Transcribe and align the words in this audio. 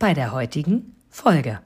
bei 0.00 0.14
der 0.14 0.32
heutigen 0.32 0.96
Folge. 1.10 1.60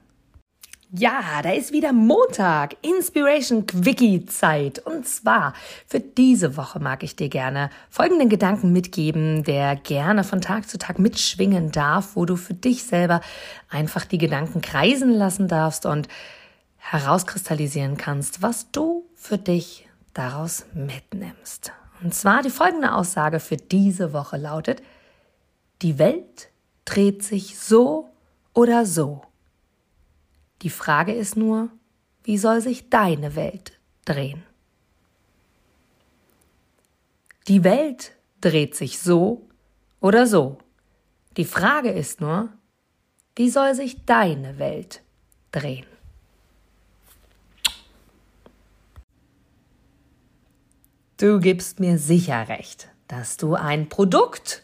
Ja, 0.91 1.41
da 1.41 1.51
ist 1.51 1.71
wieder 1.71 1.93
Montag, 1.93 2.75
Inspiration 2.81 3.65
Quickie 3.65 4.25
Zeit. 4.25 4.77
Und 4.79 5.07
zwar 5.07 5.53
für 5.87 6.01
diese 6.01 6.57
Woche 6.57 6.79
mag 6.79 7.01
ich 7.03 7.15
dir 7.15 7.29
gerne 7.29 7.69
folgenden 7.89 8.27
Gedanken 8.27 8.73
mitgeben, 8.73 9.43
der 9.43 9.77
gerne 9.77 10.25
von 10.25 10.41
Tag 10.41 10.69
zu 10.69 10.77
Tag 10.77 10.99
mitschwingen 10.99 11.71
darf, 11.71 12.15
wo 12.15 12.25
du 12.25 12.35
für 12.35 12.53
dich 12.53 12.83
selber 12.83 13.21
einfach 13.69 14.03
die 14.03 14.17
Gedanken 14.17 14.61
kreisen 14.61 15.11
lassen 15.11 15.47
darfst 15.47 15.85
und 15.85 16.09
herauskristallisieren 16.75 17.95
kannst, 17.95 18.41
was 18.41 18.69
du 18.71 19.05
für 19.15 19.37
dich 19.37 19.87
daraus 20.13 20.65
mitnimmst. 20.73 21.71
Und 22.03 22.13
zwar 22.13 22.41
die 22.41 22.49
folgende 22.49 22.93
Aussage 22.93 23.39
für 23.39 23.57
diese 23.57 24.11
Woche 24.11 24.35
lautet, 24.35 24.83
die 25.81 25.97
Welt 25.99 26.49
dreht 26.83 27.23
sich 27.23 27.57
so 27.57 28.09
oder 28.55 28.85
so. 28.85 29.21
Die 30.63 30.71
Frage 30.71 31.13
ist 31.13 31.37
nur, 31.37 31.69
wie 32.23 32.39
soll 32.39 32.61
sich 32.61 32.89
deine 32.89 33.35
Welt 33.35 33.79
drehen? 34.05 34.43
Die 37.47 37.63
Welt 37.63 38.13
dreht 38.41 38.73
sich 38.75 38.99
so 38.99 39.47
oder 39.99 40.25
so. 40.25 40.57
Die 41.37 41.45
Frage 41.45 41.91
ist 41.91 42.21
nur, 42.21 42.49
wie 43.35 43.49
soll 43.49 43.75
sich 43.75 44.05
deine 44.05 44.57
Welt 44.57 45.03
drehen? 45.51 45.85
Du 51.17 51.39
gibst 51.39 51.79
mir 51.79 51.97
sicher 51.97 52.47
recht, 52.49 52.89
dass 53.07 53.37
du 53.37 53.53
ein 53.55 53.87
Produkt 53.89 54.63